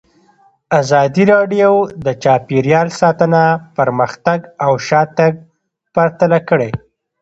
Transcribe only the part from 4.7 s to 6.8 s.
شاتګ پرتله کړی.